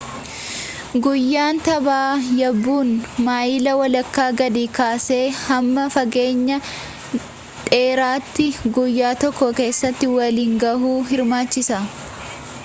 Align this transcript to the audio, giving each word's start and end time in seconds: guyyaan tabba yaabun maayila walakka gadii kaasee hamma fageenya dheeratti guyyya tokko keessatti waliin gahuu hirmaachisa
guyyaan 1.03 1.57
tabba 1.67 1.97
yaabun 2.39 2.87
maayila 3.27 3.73
walakka 3.81 4.25
gadii 4.39 4.71
kaasee 4.79 5.21
hamma 5.41 5.85
fageenya 5.97 6.57
dheeratti 7.19 8.49
guyyya 8.79 9.15
tokko 9.27 9.51
keessatti 9.63 10.13
waliin 10.17 10.57
gahuu 10.67 10.99
hirmaachisa 11.15 11.85